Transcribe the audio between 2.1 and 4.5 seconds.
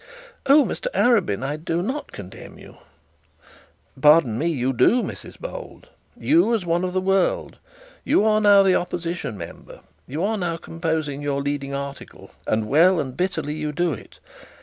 condemn you.' 'Pardon me,